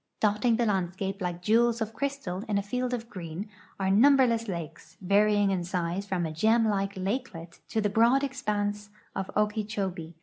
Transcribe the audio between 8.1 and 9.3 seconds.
expanse of